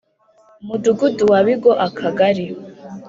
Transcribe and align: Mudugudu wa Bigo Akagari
Mudugudu 0.65 1.23
wa 1.31 1.39
Bigo 1.45 1.71
Akagari 1.87 2.45